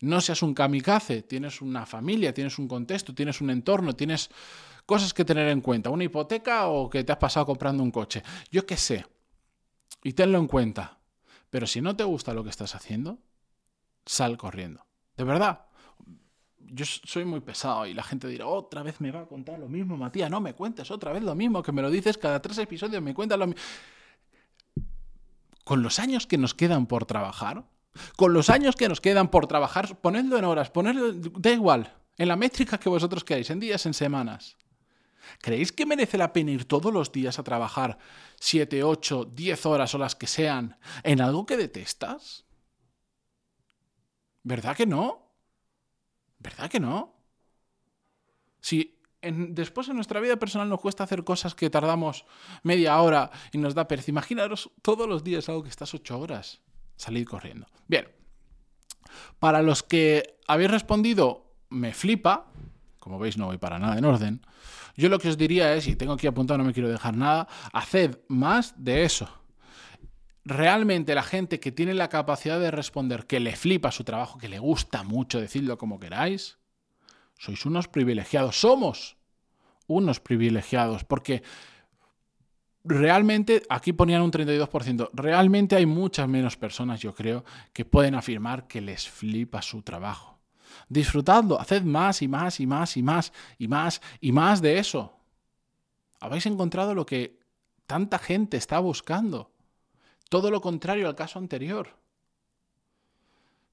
No 0.00 0.20
seas 0.20 0.42
un 0.42 0.54
kamikaze, 0.54 1.22
tienes 1.22 1.60
una 1.60 1.84
familia, 1.84 2.32
tienes 2.32 2.58
un 2.58 2.68
contexto, 2.68 3.14
tienes 3.14 3.40
un 3.40 3.50
entorno, 3.50 3.96
tienes 3.96 4.30
cosas 4.86 5.12
que 5.12 5.24
tener 5.24 5.48
en 5.48 5.60
cuenta, 5.60 5.90
una 5.90 6.04
hipoteca 6.04 6.68
o 6.68 6.88
que 6.88 7.04
te 7.04 7.12
has 7.12 7.18
pasado 7.18 7.46
comprando 7.46 7.82
un 7.82 7.90
coche. 7.90 8.22
Yo 8.50 8.64
qué 8.64 8.76
sé. 8.76 9.04
Y 10.02 10.12
tenlo 10.12 10.38
en 10.38 10.46
cuenta. 10.46 10.98
Pero 11.50 11.66
si 11.66 11.80
no 11.80 11.96
te 11.96 12.04
gusta 12.04 12.32
lo 12.32 12.44
que 12.44 12.50
estás 12.50 12.74
haciendo, 12.74 13.18
sal 14.06 14.38
corriendo. 14.38 14.86
De 15.16 15.24
verdad, 15.24 15.66
yo 16.72 16.84
soy 16.84 17.24
muy 17.24 17.40
pesado 17.40 17.86
y 17.86 17.94
la 17.94 18.02
gente 18.02 18.28
dirá, 18.28 18.46
otra 18.46 18.82
vez 18.82 19.00
me 19.00 19.10
va 19.10 19.20
a 19.20 19.26
contar 19.26 19.58
lo 19.58 19.68
mismo, 19.68 19.96
Matías, 19.96 20.30
no 20.30 20.40
me 20.40 20.54
cuentes 20.54 20.90
otra 20.90 21.12
vez 21.12 21.22
lo 21.22 21.34
mismo, 21.34 21.62
que 21.62 21.72
me 21.72 21.82
lo 21.82 21.90
dices 21.90 22.18
cada 22.18 22.40
tres 22.40 22.58
episodios, 22.58 23.02
me 23.02 23.14
cuentas 23.14 23.38
lo 23.38 23.46
mismo. 23.46 23.62
Con 25.64 25.82
los 25.82 25.98
años 25.98 26.26
que 26.26 26.38
nos 26.38 26.54
quedan 26.54 26.86
por 26.86 27.04
trabajar, 27.04 27.64
con 28.16 28.32
los 28.32 28.50
años 28.50 28.76
que 28.76 28.88
nos 28.88 29.00
quedan 29.00 29.30
por 29.30 29.46
trabajar, 29.46 30.00
ponedlo 30.00 30.38
en 30.38 30.44
horas, 30.44 30.70
ponedlo, 30.70 31.12
da 31.12 31.50
igual, 31.50 31.94
en 32.16 32.28
la 32.28 32.36
métrica 32.36 32.78
que 32.78 32.88
vosotros 32.88 33.24
queráis, 33.24 33.50
en 33.50 33.60
días, 33.60 33.84
en 33.86 33.94
semanas. 33.94 34.56
¿Creéis 35.42 35.72
que 35.72 35.86
merece 35.86 36.16
la 36.16 36.32
pena 36.32 36.52
ir 36.52 36.64
todos 36.64 36.92
los 36.92 37.12
días 37.12 37.38
a 37.38 37.42
trabajar 37.42 37.98
7, 38.40 38.82
8, 38.82 39.26
10 39.34 39.66
horas 39.66 39.94
o 39.94 39.98
las 39.98 40.14
que 40.14 40.26
sean 40.26 40.78
en 41.02 41.20
algo 41.20 41.44
que 41.44 41.56
detestas? 41.56 42.46
¿Verdad 44.42 44.76
que 44.76 44.86
no? 44.86 45.27
¿Verdad 46.38 46.70
que 46.70 46.80
no? 46.80 47.14
Si 48.60 49.00
después 49.22 49.88
en 49.88 49.96
nuestra 49.96 50.20
vida 50.20 50.36
personal 50.36 50.68
nos 50.68 50.80
cuesta 50.80 51.04
hacer 51.04 51.24
cosas 51.24 51.54
que 51.54 51.70
tardamos 51.70 52.24
media 52.62 53.00
hora 53.00 53.30
y 53.52 53.58
nos 53.58 53.74
da 53.74 53.88
pereza, 53.88 54.10
imaginaros 54.10 54.70
todos 54.82 55.08
los 55.08 55.24
días 55.24 55.48
algo 55.48 55.62
que 55.62 55.68
estás 55.68 55.94
ocho 55.94 56.18
horas. 56.18 56.60
Salid 56.96 57.26
corriendo. 57.26 57.66
Bien. 57.86 58.08
Para 59.38 59.62
los 59.62 59.82
que 59.82 60.38
habéis 60.46 60.70
respondido, 60.70 61.54
me 61.70 61.92
flipa, 61.92 62.46
como 62.98 63.18
veis 63.18 63.36
no 63.36 63.46
voy 63.46 63.58
para 63.58 63.78
nada 63.78 63.98
en 63.98 64.04
orden, 64.04 64.46
yo 64.96 65.08
lo 65.08 65.18
que 65.18 65.28
os 65.28 65.38
diría 65.38 65.74
es, 65.74 65.86
y 65.86 65.96
tengo 65.96 66.12
aquí 66.12 66.26
apuntado, 66.26 66.58
no 66.58 66.64
me 66.64 66.72
quiero 66.72 66.88
dejar 66.88 67.16
nada, 67.16 67.48
haced 67.72 68.18
más 68.28 68.74
de 68.76 69.04
eso 69.04 69.28
realmente 70.48 71.14
la 71.14 71.22
gente 71.22 71.60
que 71.60 71.72
tiene 71.72 71.92
la 71.92 72.08
capacidad 72.08 72.58
de 72.58 72.70
responder, 72.70 73.26
que 73.26 73.38
le 73.38 73.54
flipa 73.54 73.92
su 73.92 74.02
trabajo, 74.02 74.38
que 74.38 74.48
le 74.48 74.58
gusta 74.58 75.02
mucho, 75.02 75.40
decidlo 75.40 75.76
como 75.76 76.00
queráis, 76.00 76.58
sois 77.36 77.66
unos 77.66 77.86
privilegiados, 77.86 78.58
somos 78.58 79.16
unos 79.86 80.20
privilegiados, 80.20 81.04
porque 81.04 81.42
realmente, 82.82 83.62
aquí 83.68 83.92
ponían 83.92 84.22
un 84.22 84.32
32%, 84.32 85.10
realmente 85.12 85.76
hay 85.76 85.84
muchas 85.84 86.26
menos 86.26 86.56
personas, 86.56 87.00
yo 87.00 87.14
creo, 87.14 87.44
que 87.74 87.84
pueden 87.84 88.14
afirmar 88.14 88.66
que 88.66 88.80
les 88.80 89.06
flipa 89.06 89.60
su 89.60 89.82
trabajo. 89.82 90.38
Disfrutadlo, 90.88 91.60
haced 91.60 91.82
más 91.82 92.22
y 92.22 92.28
más 92.28 92.60
y 92.60 92.66
más 92.66 92.96
y 92.96 93.02
más 93.02 93.32
y 93.58 93.68
más 93.68 94.00
y 94.20 94.32
más 94.32 94.62
de 94.62 94.78
eso. 94.78 95.14
Habéis 96.20 96.46
encontrado 96.46 96.94
lo 96.94 97.04
que 97.04 97.38
tanta 97.86 98.18
gente 98.18 98.56
está 98.56 98.78
buscando. 98.78 99.52
Todo 100.28 100.50
lo 100.50 100.60
contrario 100.60 101.08
al 101.08 101.14
caso 101.14 101.38
anterior. 101.38 101.96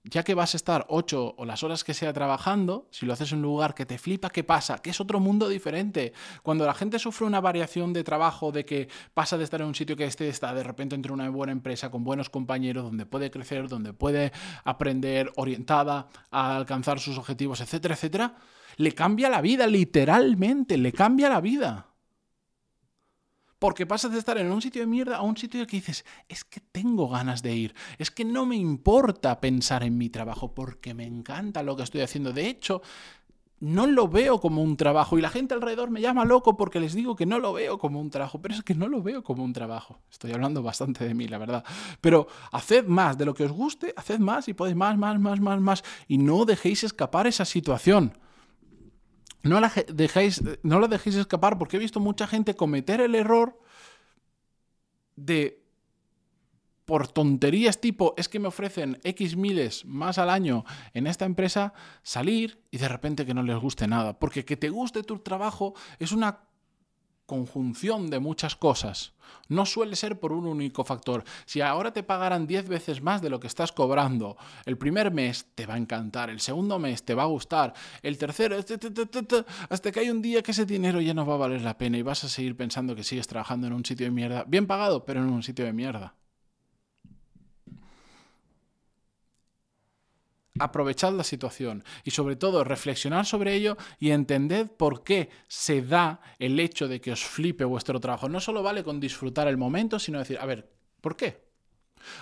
Ya 0.08 0.24
que 0.24 0.36
vas 0.36 0.54
a 0.54 0.58
estar 0.58 0.86
ocho 0.90 1.34
o 1.36 1.46
las 1.46 1.64
horas 1.64 1.84
que 1.84 1.96
sea 1.96 2.14
trabajando, 2.14 2.88
si 2.92 3.08
lo 3.08 3.14
haces 3.14 3.32
en 3.32 3.40
un 3.40 3.44
lugar 3.46 3.74
que 3.74 3.88
te 3.88 3.98
flipa, 3.98 4.30
¿qué 4.30 4.44
pasa? 4.44 4.78
Que 4.78 4.92
es 4.92 5.02
otro 5.02 5.20
mundo 5.20 5.50
diferente. 5.50 6.14
Cuando 6.44 6.64
la 6.68 6.76
gente 6.76 7.00
sufre 7.00 7.26
una 7.26 7.42
variación 7.42 7.92
de 7.92 8.04
trabajo, 8.04 8.52
de 8.52 8.66
que 8.66 8.88
pasa 9.16 9.36
de 9.36 9.44
estar 9.44 9.62
en 9.62 9.68
un 9.68 9.74
sitio 9.74 9.98
que 9.98 10.06
esté, 10.06 10.30
está 10.30 10.54
de 10.54 10.62
repente 10.62 10.94
entre 10.94 11.12
una 11.12 11.28
buena 11.30 11.54
empresa 11.54 11.90
con 11.90 12.04
buenos 12.04 12.30
compañeros, 12.30 12.84
donde 12.84 13.08
puede 13.08 13.32
crecer, 13.32 13.68
donde 13.68 13.94
puede 13.94 14.32
aprender, 14.64 15.32
orientada 15.38 16.08
a 16.30 16.56
alcanzar 16.56 17.00
sus 17.00 17.18
objetivos, 17.18 17.60
etcétera, 17.62 17.96
etcétera, 17.96 18.36
le 18.78 18.92
cambia 18.92 19.28
la 19.28 19.42
vida, 19.42 19.66
literalmente, 19.66 20.78
le 20.78 20.92
cambia 20.92 21.30
la 21.30 21.42
vida. 21.42 21.88
Porque 23.66 23.88
pasas 23.88 24.12
de 24.12 24.20
estar 24.20 24.38
en 24.38 24.52
un 24.52 24.62
sitio 24.62 24.82
de 24.84 24.86
mierda 24.86 25.18
a 25.18 25.24
un 25.24 25.36
sitio 25.36 25.66
que 25.66 25.78
dices, 25.78 26.06
es 26.30 26.44
que 26.44 26.60
tengo 26.60 27.10
ganas 27.10 27.42
de 27.42 27.56
ir, 27.56 27.74
es 27.98 28.12
que 28.12 28.24
no 28.24 28.46
me 28.46 28.56
importa 28.56 29.42
pensar 29.42 29.82
en 29.82 29.98
mi 29.98 30.12
trabajo 30.12 30.54
porque 30.54 30.94
me 30.94 31.04
encanta 31.04 31.64
lo 31.64 31.76
que 31.76 31.82
estoy 31.82 32.02
haciendo. 32.02 32.32
De 32.32 32.48
hecho, 32.48 32.84
no 33.60 33.88
lo 33.88 34.08
veo 34.08 34.40
como 34.40 34.62
un 34.62 34.78
trabajo 34.78 35.18
y 35.18 35.22
la 35.24 35.30
gente 35.30 35.56
alrededor 35.56 35.90
me 35.90 36.00
llama 36.00 36.26
loco 36.26 36.56
porque 36.56 36.80
les 36.80 36.94
digo 36.94 37.16
que 37.16 37.26
no 37.26 37.40
lo 37.40 37.54
veo 37.54 37.80
como 37.80 38.00
un 38.00 38.12
trabajo, 38.12 38.40
pero 38.40 38.54
es 38.54 38.62
que 38.62 38.76
no 38.76 38.88
lo 38.88 39.02
veo 39.02 39.24
como 39.24 39.44
un 39.44 39.52
trabajo. 39.52 39.98
Estoy 40.12 40.32
hablando 40.32 40.62
bastante 40.62 41.04
de 41.04 41.16
mí, 41.16 41.28
la 41.28 41.40
verdad. 41.40 41.64
Pero 42.02 42.28
haced 42.52 42.86
más 42.86 43.18
de 43.18 43.26
lo 43.26 43.34
que 43.34 43.46
os 43.46 43.52
guste, 43.52 43.96
haced 43.98 44.20
más 44.20 44.48
y 44.48 44.54
podéis 44.54 44.76
más, 44.76 44.96
más, 44.96 45.20
más, 45.20 45.40
más, 45.40 45.60
más 45.60 45.84
y 46.08 46.20
no 46.20 46.46
dejéis 46.46 46.84
escapar 46.84 47.26
esa 47.26 47.46
situación. 47.46 48.16
No 49.46 49.60
la, 49.60 49.72
dejéis, 49.94 50.42
no 50.64 50.86
dejéis 50.88 51.16
escapar 51.18 51.60
porque 51.60 51.78
he 51.78 51.80
visto 51.80 52.00
mucha 52.00 52.26
gente 52.26 52.56
cometer 52.56 53.00
el 53.00 53.14
error 53.14 53.60
de, 55.16 55.64
por 56.86 57.08
tonterías 57.08 57.80
tipo, 57.80 58.16
es 58.18 58.28
que 58.28 58.40
me 58.40 58.48
ofrecen 58.48 59.00
X 59.04 59.36
miles 59.36 59.86
más 59.86 60.18
al 60.18 60.32
año 60.32 60.66
en 60.96 61.06
esta 61.06 61.26
empresa, 61.26 61.74
salir 62.02 62.60
y 62.72 62.80
de 62.80 62.88
repente 62.88 63.24
que 63.26 63.36
no 63.36 63.44
les 63.44 63.58
guste 63.58 63.88
nada. 63.88 64.18
Porque 64.18 64.46
que 64.46 64.58
te 64.58 64.70
guste 64.70 65.04
tu 65.04 65.20
trabajo 65.20 65.76
es 66.00 66.12
una 66.12 66.40
conjunción 67.26 68.10
de 68.10 68.20
muchas 68.20 68.56
cosas. 68.56 69.14
No 69.48 69.66
suele 69.66 69.96
ser 69.96 70.20
por 70.20 70.32
un 70.32 70.46
único 70.46 70.84
factor. 70.84 71.24
Si 71.46 71.62
ahora 71.62 71.94
te 71.94 72.04
pagaran 72.04 72.48
10 72.48 72.68
veces 72.68 73.02
más 73.02 73.22
de 73.22 73.30
lo 73.30 73.40
que 73.40 73.48
estás 73.48 73.72
cobrando, 73.72 74.38
el 74.66 74.78
primer 74.78 75.12
mes 75.12 75.48
te 75.56 75.66
va 75.66 75.76
a 75.76 75.78
encantar, 75.78 76.30
el 76.30 76.40
segundo 76.40 76.80
mes 76.80 77.04
te 77.04 77.14
va 77.14 77.24
a 77.24 77.28
gustar, 77.28 77.74
el 78.02 78.18
tercero, 78.18 78.56
hasta 79.70 79.92
que 79.92 80.00
hay 80.00 80.10
un 80.10 80.22
día 80.22 80.42
que 80.42 80.52
ese 80.52 80.66
dinero 80.66 81.02
ya 81.02 81.14
no 81.14 81.26
va 81.26 81.36
a 81.36 81.38
valer 81.38 81.62
la 81.62 81.78
pena 81.78 81.98
y 81.98 82.02
vas 82.02 82.24
a 82.24 82.30
seguir 82.30 82.56
pensando 82.56 82.96
que 82.96 83.04
sigues 83.04 83.28
trabajando 83.28 83.68
en 83.68 83.74
un 83.74 83.86
sitio 83.86 84.06
de 84.06 84.12
mierda, 84.12 84.44
bien 84.48 84.68
pagado, 84.68 85.06
pero 85.06 85.22
en 85.22 85.30
un 85.30 85.44
sitio 85.44 85.66
de 85.66 85.74
mierda. 85.74 86.16
Aprovechad 90.60 91.14
la 91.14 91.24
situación 91.24 91.84
y 92.04 92.12
sobre 92.12 92.36
todo 92.36 92.64
reflexionar 92.64 93.26
sobre 93.26 93.56
ello 93.56 93.78
y 94.00 94.12
entended 94.12 94.68
por 94.68 95.04
qué 95.04 95.30
se 95.48 95.82
da 95.82 96.22
el 96.40 96.60
hecho 96.60 96.88
de 96.88 97.02
que 97.02 97.12
os 97.12 97.24
flipe 97.24 97.66
vuestro 97.66 98.00
trabajo. 98.00 98.30
No 98.30 98.40
solo 98.40 98.64
vale 98.64 98.84
con 98.84 99.00
disfrutar 99.00 99.48
el 99.48 99.58
momento, 99.58 100.00
sino 100.00 100.20
decir, 100.20 100.38
a 100.40 100.46
ver, 100.46 100.72
¿por 101.02 101.16
qué? 101.16 101.46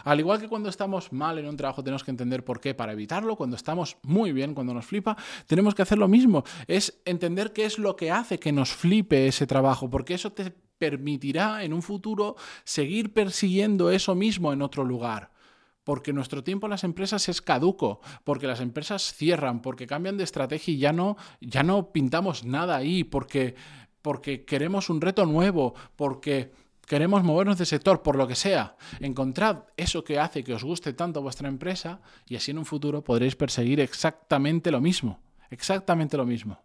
Al 0.06 0.20
igual 0.20 0.40
que 0.40 0.48
cuando 0.48 0.70
estamos 0.70 1.12
mal 1.12 1.38
en 1.40 1.48
un 1.48 1.58
trabajo 1.58 1.84
tenemos 1.84 2.04
que 2.04 2.12
entender 2.12 2.46
por 2.46 2.62
qué 2.62 2.74
para 2.74 2.94
evitarlo, 2.94 3.36
cuando 3.36 3.56
estamos 3.56 3.98
muy 4.02 4.32
bien, 4.32 4.54
cuando 4.54 4.74
nos 4.74 4.86
flipa, 4.86 5.18
tenemos 5.46 5.76
que 5.76 5.82
hacer 5.82 5.98
lo 5.98 6.08
mismo, 6.08 6.44
es 6.68 7.02
entender 7.06 7.52
qué 7.52 7.66
es 7.66 7.78
lo 7.78 7.96
que 7.96 8.12
hace 8.12 8.40
que 8.40 8.52
nos 8.52 8.72
flipe 8.72 9.28
ese 9.28 9.46
trabajo, 9.46 9.90
porque 9.90 10.14
eso 10.14 10.32
te 10.32 10.52
permitirá 10.78 11.64
en 11.64 11.74
un 11.74 11.82
futuro 11.82 12.36
seguir 12.64 13.14
persiguiendo 13.14 13.92
eso 13.92 14.16
mismo 14.16 14.54
en 14.54 14.62
otro 14.62 14.84
lugar 14.84 15.33
porque 15.84 16.14
nuestro 16.14 16.44
tiempo 16.44 16.68
en 16.68 16.72
las 16.72 16.84
empresas 16.84 17.28
es 17.30 17.42
caduco, 17.42 18.00
porque 18.24 18.48
las 18.48 18.62
empresas 18.62 19.14
cierran, 19.14 19.62
porque 19.62 19.88
cambian 19.88 20.18
de 20.18 20.24
estrategia 20.24 20.74
y 20.74 20.78
ya 20.78 20.94
no, 20.94 21.18
ya 21.42 21.64
no 21.64 21.92
pintamos 21.92 22.46
nada 22.46 22.76
ahí, 22.78 23.04
porque, 23.04 23.56
porque 24.02 24.46
queremos 24.46 24.90
un 24.90 25.02
reto 25.02 25.26
nuevo, 25.26 25.74
porque 25.96 26.52
queremos 26.86 27.24
movernos 27.24 27.58
de 27.58 27.66
sector, 27.66 28.02
por 28.02 28.16
lo 28.16 28.28
que 28.28 28.36
sea. 28.36 28.76
Encontrad 29.00 29.64
eso 29.78 30.04
que 30.04 30.20
hace 30.20 30.44
que 30.44 30.54
os 30.54 30.64
guste 30.64 30.94
tanto 30.94 31.22
vuestra 31.22 31.48
empresa 31.48 32.02
y 32.28 32.36
así 32.36 32.52
en 32.52 32.60
un 32.60 32.66
futuro 32.66 33.04
podréis 33.04 33.36
perseguir 33.36 33.80
exactamente 33.80 34.72
lo 34.72 34.82
mismo. 34.82 35.20
Exactamente 35.50 36.18
lo 36.18 36.26
mismo. 36.26 36.60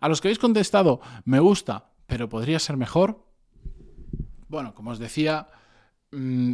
A 0.00 0.08
los 0.08 0.20
que 0.20 0.28
habéis 0.28 0.38
contestado, 0.38 1.00
me 1.24 1.40
gusta, 1.40 1.90
pero 2.06 2.28
podría 2.28 2.58
ser 2.58 2.76
mejor. 2.76 3.24
Bueno, 4.48 4.74
como 4.74 4.90
os 4.90 4.98
decía, 4.98 5.48
mm, 6.10 6.52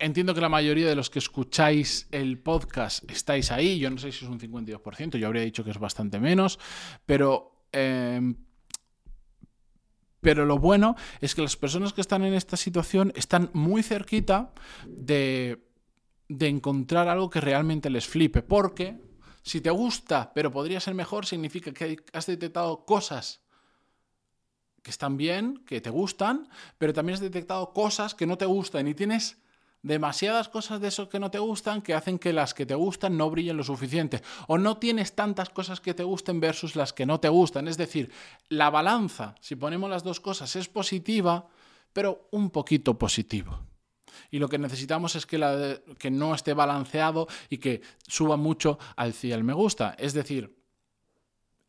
entiendo 0.00 0.34
que 0.34 0.40
la 0.40 0.48
mayoría 0.48 0.88
de 0.88 0.96
los 0.96 1.10
que 1.10 1.18
escucháis 1.18 2.08
el 2.10 2.38
podcast 2.38 3.08
estáis 3.10 3.52
ahí. 3.52 3.78
Yo 3.78 3.90
no 3.90 3.98
sé 3.98 4.10
si 4.10 4.24
es 4.24 4.30
un 4.30 4.40
52%, 4.40 5.18
yo 5.18 5.26
habría 5.26 5.42
dicho 5.42 5.62
que 5.64 5.70
es 5.70 5.78
bastante 5.78 6.18
menos, 6.18 6.58
pero... 7.06 7.66
Em, 7.72 8.36
pero 10.22 10.44
lo 10.44 10.58
bueno 10.58 10.96
es 11.22 11.34
que 11.34 11.40
las 11.40 11.56
personas 11.56 11.94
que 11.94 12.02
están 12.02 12.24
en 12.24 12.34
esta 12.34 12.58
situación 12.58 13.10
están 13.16 13.48
muy 13.54 13.82
cerquita 13.82 14.52
de, 14.86 15.66
de 16.28 16.48
encontrar 16.48 17.08
algo 17.08 17.30
que 17.30 17.40
realmente 17.40 17.88
les 17.88 18.06
flipe. 18.06 18.42
Porque 18.42 19.00
si 19.42 19.62
te 19.62 19.70
gusta, 19.70 20.32
pero 20.34 20.50
podría 20.50 20.78
ser 20.78 20.94
mejor, 20.94 21.24
significa 21.24 21.72
que 21.72 22.04
has 22.12 22.26
detectado 22.26 22.84
cosas 22.84 23.40
que 24.82 24.90
están 24.90 25.16
bien, 25.16 25.64
que 25.66 25.80
te 25.80 25.88
gustan, 25.88 26.48
pero 26.76 26.92
también 26.92 27.14
has 27.14 27.20
detectado 27.20 27.72
cosas 27.72 28.14
que 28.14 28.26
no 28.26 28.36
te 28.36 28.46
gustan 28.46 28.88
y 28.88 28.94
tienes 28.94 29.38
demasiadas 29.82 30.48
cosas 30.48 30.80
de 30.80 30.88
eso 30.88 31.08
que 31.08 31.18
no 31.18 31.30
te 31.30 31.38
gustan 31.38 31.82
que 31.82 31.94
hacen 31.94 32.18
que 32.18 32.32
las 32.32 32.54
que 32.54 32.66
te 32.66 32.74
gustan 32.74 33.16
no 33.16 33.30
brillen 33.30 33.56
lo 33.56 33.64
suficiente. 33.64 34.22
O 34.46 34.58
no 34.58 34.76
tienes 34.76 35.14
tantas 35.14 35.50
cosas 35.50 35.80
que 35.80 35.94
te 35.94 36.02
gusten 36.02 36.40
versus 36.40 36.76
las 36.76 36.92
que 36.92 37.06
no 37.06 37.20
te 37.20 37.28
gustan. 37.28 37.68
Es 37.68 37.76
decir, 37.76 38.10
la 38.48 38.70
balanza, 38.70 39.34
si 39.40 39.56
ponemos 39.56 39.90
las 39.90 40.04
dos 40.04 40.20
cosas, 40.20 40.54
es 40.56 40.68
positiva, 40.68 41.48
pero 41.92 42.28
un 42.30 42.50
poquito 42.50 42.98
positivo. 42.98 43.58
Y 44.30 44.38
lo 44.38 44.48
que 44.48 44.58
necesitamos 44.58 45.16
es 45.16 45.26
que, 45.26 45.38
la, 45.38 45.80
que 45.98 46.10
no 46.10 46.34
esté 46.34 46.54
balanceado 46.54 47.26
y 47.48 47.58
que 47.58 47.80
suba 48.06 48.36
mucho 48.36 48.78
al 48.96 49.12
cielo 49.12 49.44
me 49.44 49.54
gusta. 49.54 49.94
Es 49.98 50.12
decir, 50.12 50.59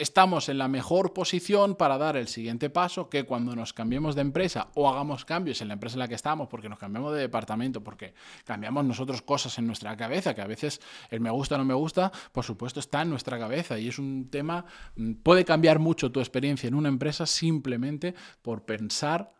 estamos 0.01 0.49
en 0.49 0.57
la 0.57 0.67
mejor 0.67 1.13
posición 1.13 1.75
para 1.75 1.97
dar 1.99 2.17
el 2.17 2.27
siguiente 2.27 2.71
paso 2.71 3.07
que 3.07 3.23
cuando 3.23 3.55
nos 3.55 3.71
cambiemos 3.71 4.15
de 4.15 4.21
empresa 4.21 4.69
o 4.73 4.89
hagamos 4.89 5.25
cambios 5.25 5.61
en 5.61 5.67
la 5.67 5.75
empresa 5.75 5.95
en 5.95 5.99
la 5.99 6.07
que 6.07 6.15
estamos 6.15 6.47
porque 6.47 6.69
nos 6.69 6.79
cambiamos 6.79 7.13
de 7.13 7.19
departamento, 7.19 7.83
porque 7.83 8.15
cambiamos 8.43 8.83
nosotros 8.83 9.21
cosas 9.21 9.57
en 9.59 9.67
nuestra 9.67 9.95
cabeza, 9.95 10.33
que 10.33 10.41
a 10.41 10.47
veces 10.47 10.81
el 11.11 11.21
me 11.21 11.29
gusta 11.29 11.55
o 11.55 11.57
no 11.59 11.65
me 11.65 11.75
gusta, 11.75 12.11
por 12.31 12.43
supuesto, 12.43 12.79
está 12.79 13.03
en 13.03 13.11
nuestra 13.11 13.37
cabeza 13.37 13.77
y 13.77 13.89
es 13.89 13.99
un 13.99 14.29
tema, 14.31 14.65
mm, 14.95 15.13
puede 15.21 15.45
cambiar 15.45 15.77
mucho 15.77 16.11
tu 16.11 16.19
experiencia 16.19 16.67
en 16.67 16.73
una 16.73 16.89
empresa 16.89 17.27
simplemente 17.27 18.15
por 18.41 18.65
pensar 18.65 19.31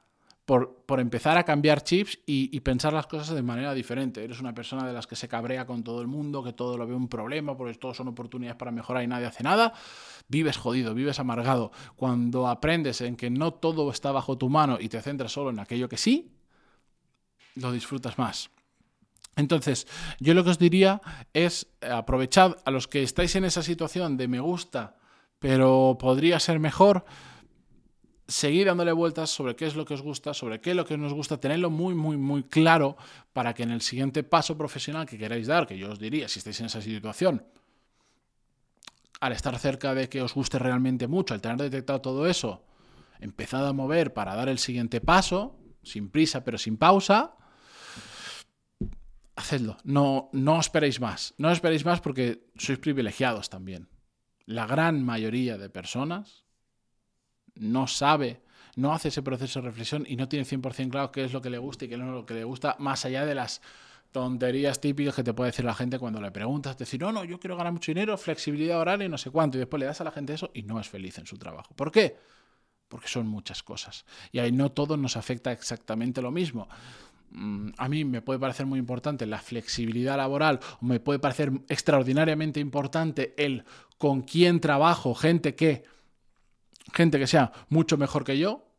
por, 0.46 1.00
empezar 1.00 1.38
a 1.38 1.44
cambiar 1.44 1.84
chips 1.84 2.20
y, 2.26 2.60
pensar 2.62 2.94
las 2.94 3.08
cosas 3.08 3.36
de 3.36 3.42
manera 3.42 3.74
diferente. 3.74 4.24
Eres 4.24 4.40
una 4.40 4.54
persona 4.54 4.86
de 4.86 4.94
las 4.94 5.08
que 5.08 5.16
se 5.16 5.28
cabrea 5.28 5.66
con 5.66 5.84
todo 5.84 6.02
el 6.02 6.08
mundo, 6.08 6.44
que 6.44 6.54
todo 6.54 6.78
lo 6.78 6.88
ve 6.88 6.94
un 6.94 7.08
problema, 7.08 7.56
porque 7.56 7.74
todos 7.76 7.98
son 7.98 8.08
oportunidades 8.10 8.58
para 8.58 8.72
mejorar 8.72 9.04
y 9.04 9.08
nadie 9.08 9.28
hace 9.28 9.44
nada. 9.44 9.74
Vives 10.28 10.58
jodido, 10.58 10.94
vives 10.94 11.20
amargado. 11.20 11.72
Cuando 11.96 12.48
aprendes 12.48 13.02
en 13.02 13.16
que 13.16 13.30
no 13.30 13.54
todo 13.54 13.90
está 13.92 14.12
bajo 14.12 14.38
tu 14.38 14.50
mano 14.50 14.78
y 14.80 14.90
te 14.90 15.02
centras 15.02 15.32
solo 15.32 15.52
en 15.52 15.60
aquello 15.60 15.88
que 15.88 15.98
sí, 15.98 16.32
lo 17.56 17.72
disfrutas 17.72 18.18
más. 18.18 18.50
Entonces, 19.36 19.88
yo 20.20 20.34
lo 20.34 20.44
que 20.44 20.50
os 20.50 20.60
diría 20.60 21.02
es 21.34 21.68
aprovechad 21.82 22.58
a 22.66 22.72
los 22.72 22.88
que 22.88 23.04
estáis 23.04 23.36
en 23.36 23.46
esa 23.46 23.64
situación 23.64 24.18
de 24.18 24.28
me 24.28 24.40
gusta, 24.40 24.98
pero 25.40 25.98
podría 26.00 26.40
ser 26.40 26.60
mejor 26.60 27.06
seguir 28.32 28.68
dándole 28.68 28.92
vueltas 28.94 29.30
sobre 29.30 29.56
qué 29.56 29.66
es 29.66 29.76
lo 29.76 29.86
que 29.86 29.94
os 29.94 30.02
gusta, 30.02 30.34
sobre 30.34 30.62
qué 30.62 30.72
es 30.72 30.76
lo 30.76 30.86
que 30.86 30.98
nos 30.98 31.14
gusta, 31.14 31.40
tenerlo 31.40 31.70
muy, 31.70 31.94
muy, 31.94 32.18
muy 32.18 32.44
claro 32.44 32.98
para 33.34 33.54
que 33.54 33.64
en 33.64 33.72
el 33.72 33.82
siguiente 33.82 34.24
paso 34.24 34.58
profesional 34.58 35.06
que 35.06 35.18
queráis 35.18 35.48
dar, 35.48 35.68
que 35.68 35.78
yo 35.78 35.92
os 35.92 36.00
diría, 36.00 36.28
si 36.28 36.40
estáis 36.40 36.60
en 36.62 36.68
esa 36.68 36.82
situación, 36.82 37.46
al 39.20 39.34
estar 39.34 39.58
cerca 39.60 39.94
de 39.94 40.10
que 40.10 40.22
os 40.22 40.34
guste 40.34 40.58
realmente 40.58 41.08
mucho, 41.08 41.34
al 41.34 41.42
tener 41.42 41.58
detectado 41.58 42.02
todo 42.02 42.26
eso, 42.26 42.66
empezad 43.20 43.68
a 43.68 43.74
mover 43.74 44.14
para 44.14 44.36
dar 44.36 44.50
el 44.50 44.58
siguiente 44.58 45.02
paso, 45.02 45.60
sin 45.84 46.10
prisa 46.10 46.44
pero 46.44 46.58
sin 46.58 46.78
pausa, 46.78 47.36
hacedlo. 49.36 49.78
No, 49.84 50.30
no 50.32 50.60
esperéis 50.60 51.00
más. 51.00 51.34
No 51.38 51.52
esperéis 51.52 51.86
más 51.86 52.02
porque 52.02 52.48
sois 52.58 52.80
privilegiados 52.80 53.50
también. 53.50 53.90
La 54.46 54.66
gran 54.66 55.04
mayoría 55.04 55.58
de 55.58 55.70
personas 55.70 56.46
no 57.62 57.88
sabe, 57.88 58.42
no 58.76 58.94
hace 58.94 59.10
ese 59.10 59.22
proceso 59.22 59.62
de 59.62 59.68
reflexión 59.68 60.06
y 60.08 60.16
no 60.16 60.28
tiene 60.28 60.46
100% 60.46 60.90
claro 60.90 61.12
qué 61.12 61.24
es 61.24 61.34
lo 61.34 61.42
que 61.42 61.50
le 61.50 61.58
gusta 61.58 61.86
y 61.86 61.90
qué 61.90 61.98
no 61.98 62.06
es 62.06 62.12
lo 62.12 62.26
que 62.26 62.34
le 62.34 62.44
gusta, 62.44 62.76
más 62.80 63.06
allá 63.06 63.26
de 63.26 63.36
las 63.36 63.62
tonterías 64.12 64.82
típicas 64.82 65.16
que 65.16 65.24
te 65.24 65.34
puede 65.34 65.52
decir 65.52 65.64
la 65.64 65.74
gente 65.74 65.98
cuando 65.98 66.20
le 66.20 66.32
preguntas, 66.32 66.78
decir, 66.78 67.00
no, 67.00 67.12
no, 67.12 67.24
yo 67.24 67.40
quiero 67.40 67.56
ganar 67.56 67.72
mucho 67.72 67.92
dinero, 67.92 68.18
flexibilidad 68.18 68.80
horaria 68.80 69.06
y 69.06 69.10
no 69.10 69.18
sé 69.18 69.30
cuánto, 69.30 69.58
y 69.58 69.60
después 69.60 69.80
le 69.80 69.86
das 69.86 70.02
a 70.02 70.04
la 70.04 70.12
gente 70.12 70.34
eso 70.34 70.52
y 70.54 70.64
no 70.64 70.80
es 70.80 70.90
feliz 70.90 71.18
en 71.18 71.26
su 71.26 71.38
trabajo. 71.38 71.74
¿Por 71.76 71.92
qué? 71.92 72.18
Porque 72.90 73.08
son 73.08 73.28
muchas 73.28 73.64
cosas. 73.64 74.06
Y 74.32 74.40
ahí 74.40 74.52
no 74.52 74.72
todo 74.72 74.98
nos 74.98 75.16
afecta 75.16 75.52
exactamente 75.54 76.22
lo 76.22 76.32
mismo. 76.32 76.68
Mm, 77.30 77.70
a 77.78 77.88
mí 77.88 78.04
me 78.04 78.22
puede 78.22 78.40
parecer 78.40 78.66
muy 78.66 78.80
importante 78.80 79.26
la 79.26 79.40
flexibilidad 79.40 80.18
laboral, 80.18 80.60
o 80.82 80.86
me 80.86 81.00
puede 81.00 81.20
parecer 81.20 81.52
extraordinariamente 81.70 82.60
importante 82.60 83.34
el 83.38 83.64
con 83.98 84.24
quién 84.24 84.60
trabajo, 84.60 85.16
gente 85.16 85.56
que 85.56 85.84
gente 86.94 87.20
que 87.20 87.28
sea 87.28 87.52
mucho 87.70 87.98
mejor 87.98 88.24
que 88.24 88.38
yo, 88.38 88.72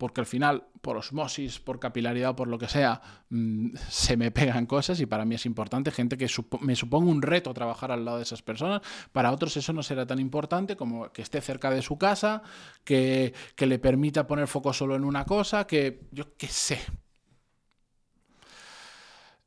porque 0.00 0.22
al 0.22 0.26
final, 0.26 0.64
por 0.80 0.96
osmosis, 0.96 1.60
por 1.60 1.78
capilaridad 1.78 2.30
o 2.30 2.36
por 2.36 2.48
lo 2.48 2.58
que 2.58 2.68
sea, 2.68 3.02
mm, 3.28 3.76
se 3.90 4.16
me 4.16 4.30
pegan 4.30 4.64
cosas 4.64 4.98
y 5.00 5.04
para 5.04 5.26
mí 5.26 5.34
es 5.34 5.44
importante. 5.44 5.90
Gente 5.90 6.16
que 6.16 6.26
me 6.62 6.74
suponga 6.74 7.10
un 7.10 7.20
reto 7.20 7.52
trabajar 7.52 7.92
al 7.92 8.06
lado 8.06 8.16
de 8.16 8.22
esas 8.22 8.40
personas. 8.40 8.80
Para 9.12 9.30
otros 9.30 9.58
eso 9.58 9.74
no 9.74 9.82
será 9.82 10.06
tan 10.06 10.18
importante 10.18 10.74
como 10.74 11.12
que 11.12 11.20
esté 11.20 11.42
cerca 11.42 11.70
de 11.70 11.82
su 11.82 11.98
casa, 11.98 12.42
que, 12.82 13.34
que 13.54 13.66
le 13.66 13.78
permita 13.78 14.26
poner 14.26 14.48
foco 14.48 14.72
solo 14.72 14.96
en 14.96 15.04
una 15.04 15.26
cosa, 15.26 15.66
que 15.66 16.08
yo 16.12 16.34
qué 16.38 16.48
sé. 16.48 16.80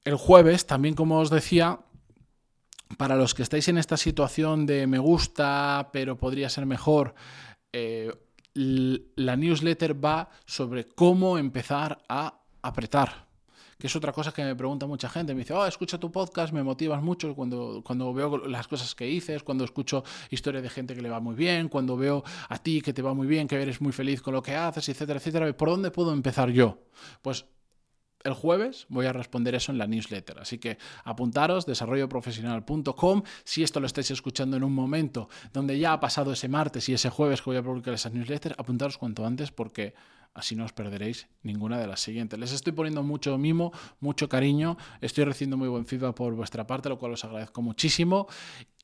El 0.04 0.18
jueves, 0.18 0.68
también 0.68 0.94
como 0.94 1.18
os 1.18 1.32
decía, 1.32 1.80
para 2.98 3.16
los 3.16 3.34
que 3.34 3.42
estáis 3.42 3.68
en 3.70 3.80
esta 3.80 3.98
situación 3.98 4.68
de 4.68 4.86
me 4.86 5.00
gusta, 5.00 5.90
pero 5.92 6.18
podría 6.18 6.50
ser 6.50 6.68
mejor, 6.68 7.16
eh, 7.74 8.14
la 8.54 9.36
newsletter 9.36 9.94
va 10.04 10.30
sobre 10.46 10.86
cómo 10.86 11.38
empezar 11.38 12.04
a 12.08 12.40
apretar. 12.62 13.28
Que 13.78 13.88
es 13.88 13.96
otra 13.96 14.14
cosa 14.14 14.32
que 14.32 14.44
me 14.44 14.56
pregunta 14.56 14.86
mucha 14.86 15.10
gente. 15.10 15.34
Me 15.34 15.40
dice, 15.40 15.54
oh, 15.54 15.66
escucha 15.66 15.98
tu 15.98 16.12
podcast, 16.12 16.54
me 16.54 16.64
motivas 16.64 17.02
mucho 17.02 17.36
cuando, 17.36 17.82
cuando 17.84 18.14
veo 18.14 18.38
las 18.48 18.68
cosas 18.68 18.96
que 18.96 19.06
dices, 19.06 19.44
cuando 19.44 19.66
escucho 19.66 20.04
historias 20.30 20.64
de 20.64 20.70
gente 20.70 20.96
que 20.96 21.02
le 21.02 21.10
va 21.10 21.20
muy 21.20 21.36
bien, 21.36 21.68
cuando 21.68 21.98
veo 21.98 22.24
a 22.48 22.58
ti 22.60 22.82
que 22.82 22.94
te 22.94 23.02
va 23.02 23.14
muy 23.14 23.28
bien, 23.28 23.48
que 23.48 23.62
eres 23.62 23.82
muy 23.82 23.92
feliz 23.92 24.22
con 24.22 24.34
lo 24.34 24.42
que 24.42 24.56
haces, 24.56 24.88
etcétera, 24.88 25.20
etcétera. 25.20 25.52
¿Por 25.58 25.70
dónde 25.70 25.92
puedo 25.92 26.14
empezar 26.14 26.50
yo? 26.52 26.78
Pues 27.22 27.46
el 28.24 28.34
jueves 28.34 28.86
voy 28.90 29.06
a 29.06 29.14
responder 29.14 29.56
eso 29.56 29.72
en 29.72 29.78
la 29.78 29.88
newsletter. 29.88 30.40
Así 30.40 30.58
que 30.58 30.78
apuntaros, 31.04 31.66
desarrolloprofesional.com. 31.66 33.24
Si 33.44 33.64
esto 33.64 33.80
lo 33.80 33.86
estáis 33.86 34.12
escuchando 34.12 34.58
en 34.58 34.64
un 34.64 34.74
momento 34.74 35.30
donde 35.52 35.78
ya 35.78 35.94
ha 35.94 36.00
pasado 36.00 36.32
ese 36.32 36.48
martes 36.48 36.88
y 36.90 36.94
ese 36.94 37.10
jueves 37.10 37.42
que 37.42 37.50
voy 37.50 37.58
a 37.58 37.64
publicar 37.64 37.94
esa 37.94 38.10
newsletter, 38.10 38.56
apuntaros 38.58 38.98
cuanto 38.98 39.26
antes 39.26 39.52
porque 39.52 39.94
así 40.34 40.56
no 40.56 40.66
os 40.66 40.74
perderéis 40.74 41.28
ninguna 41.44 41.78
de 41.78 41.88
las 41.88 42.00
siguientes. 42.00 42.40
Les 42.40 42.52
estoy 42.52 42.74
poniendo 42.74 43.04
mucho 43.04 43.38
mimo, 43.38 43.72
mucho 44.00 44.28
cariño, 44.30 44.78
estoy 45.02 45.26
recibiendo 45.26 45.58
muy 45.58 45.68
buen 45.68 45.86
feedback 45.86 46.16
por 46.16 46.34
vuestra 46.34 46.66
parte, 46.66 46.90
lo 46.90 46.98
cual 46.98 47.14
os 47.14 47.24
agradezco 47.24 47.62
muchísimo. 47.62 48.28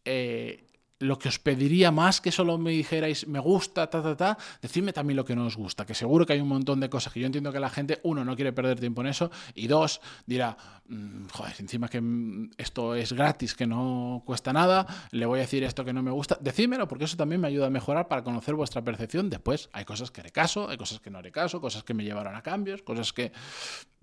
Eh, 0.05 0.68
lo 0.99 1.17
que 1.17 1.29
os 1.29 1.39
pediría 1.39 1.91
más 1.91 2.19
que 2.19 2.31
solo 2.31 2.57
me 2.57 2.71
dijerais 2.71 3.27
me 3.27 3.39
gusta, 3.39 3.89
ta, 3.89 4.03
ta, 4.03 4.15
ta, 4.15 4.37
decidme 4.61 4.93
también 4.93 5.15
lo 5.15 5.25
que 5.25 5.35
no 5.35 5.45
os 5.45 5.55
gusta, 5.55 5.85
que 5.85 5.93
seguro 5.93 6.25
que 6.25 6.33
hay 6.33 6.41
un 6.41 6.47
montón 6.47 6.79
de 6.79 6.89
cosas 6.89 7.13
que 7.13 7.21
yo 7.21 7.25
entiendo 7.25 7.51
que 7.51 7.59
la 7.59 7.69
gente, 7.69 7.99
uno, 8.03 8.25
no 8.25 8.35
quiere 8.35 8.51
perder 8.51 8.79
tiempo 8.79 9.01
en 9.01 9.07
eso, 9.07 9.31
y 9.55 9.67
dos, 9.67 10.01
dirá, 10.25 10.57
mm, 10.87 11.27
joder, 11.31 11.55
encima 11.59 11.87
que 11.87 12.01
mm, 12.01 12.51
esto 12.57 12.95
es 12.95 13.13
gratis, 13.13 13.55
que 13.55 13.65
no 13.65 14.23
cuesta 14.25 14.51
nada, 14.51 14.85
le 15.11 15.25
voy 15.25 15.39
a 15.39 15.41
decir 15.43 15.63
esto 15.63 15.85
que 15.85 15.93
no 15.93 16.03
me 16.03 16.11
gusta, 16.11 16.37
decídmelo, 16.41 16.87
porque 16.87 17.05
eso 17.05 17.15
también 17.15 17.39
me 17.39 17.47
ayuda 17.47 17.67
a 17.67 17.69
mejorar 17.69 18.09
para 18.09 18.23
conocer 18.23 18.55
vuestra 18.55 18.83
percepción. 18.83 19.29
Después, 19.29 19.69
hay 19.71 19.85
cosas 19.85 20.11
que 20.11 20.21
haré 20.21 20.31
caso, 20.31 20.69
hay 20.69 20.77
cosas 20.77 20.99
que 20.99 21.09
no 21.09 21.19
haré 21.19 21.31
caso, 21.31 21.61
cosas 21.61 21.83
que 21.83 21.93
me 21.93 22.03
llevarán 22.03 22.35
a 22.35 22.41
cambios, 22.41 22.81
cosas 22.81 23.13
que 23.13 23.31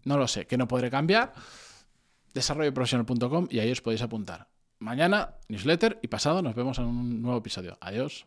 no 0.04 0.16
lo 0.16 0.26
sé, 0.26 0.46
que 0.46 0.56
no 0.56 0.66
podré 0.66 0.90
cambiar. 0.90 1.34
Desarrolloprofesional.com 2.32 3.48
y 3.50 3.58
ahí 3.58 3.70
os 3.70 3.80
podéis 3.80 4.02
apuntar. 4.02 4.55
Mañana, 4.78 5.36
newsletter 5.48 5.98
y 6.02 6.08
pasado 6.08 6.42
nos 6.42 6.54
vemos 6.54 6.78
en 6.78 6.84
un 6.84 7.22
nuevo 7.22 7.38
episodio. 7.38 7.78
Adiós. 7.80 8.26